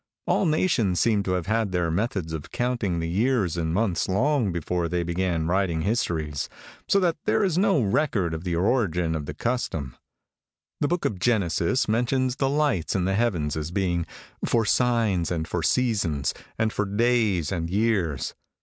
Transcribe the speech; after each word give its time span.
"All 0.25 0.47
nations 0.47 0.99
seem 0.99 1.21
to 1.21 1.33
have 1.33 1.45
had 1.45 1.71
their 1.71 1.91
methods 1.91 2.33
of 2.33 2.49
counting 2.49 2.97
the 2.97 3.07
years 3.07 3.55
and 3.55 3.71
months 3.71 4.09
long 4.09 4.51
before 4.51 4.89
they 4.89 5.03
began 5.03 5.45
writing 5.45 5.83
histories, 5.83 6.49
so 6.87 6.99
that 6.99 7.17
there 7.25 7.43
is 7.43 7.55
no 7.55 7.79
record 7.83 8.33
of 8.33 8.43
the 8.43 8.55
origin 8.55 9.13
of 9.13 9.27
the 9.27 9.35
custom. 9.35 9.95
The 10.79 10.87
Book 10.87 11.05
of 11.05 11.19
Genesis 11.19 11.87
mentions 11.87 12.37
the 12.37 12.49
lights 12.49 12.95
in 12.95 13.05
the 13.05 13.13
heavens 13.13 13.55
as 13.55 13.69
being 13.69 14.07
'for 14.43 14.65
signs 14.65 15.29
and 15.29 15.47
for 15.47 15.61
seasons, 15.61 16.33
and 16.57 16.73
for 16.73 16.85
days 16.87 17.51
and 17.51 17.69
years.' 17.69 18.33